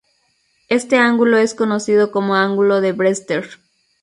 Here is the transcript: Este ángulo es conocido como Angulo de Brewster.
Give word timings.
Este 0.67 0.97
ángulo 0.97 1.37
es 1.37 1.53
conocido 1.53 2.09
como 2.09 2.33
Angulo 2.33 2.81
de 2.81 2.91
Brewster. 2.91 3.47